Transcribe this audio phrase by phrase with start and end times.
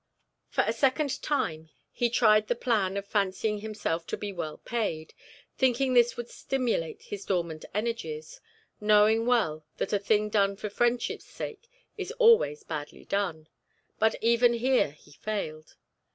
[0.49, 5.13] For a second time, he tried the plan of fancying himself to be well paid,
[5.59, 8.41] thinking this would stimulate his dormant energies,
[8.79, 11.69] knowing well that a thing done for friendship's sake
[11.99, 13.47] is always badly done;
[13.99, 15.75] but even here he failed.